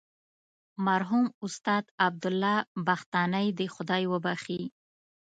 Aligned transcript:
مرحوم 0.85 1.25
استاد 1.45 1.83
عبدالله 2.05 2.55
بختانی 2.87 3.47
دې 3.57 3.67
خدای 3.75 4.03
وبخښي. 4.07 4.61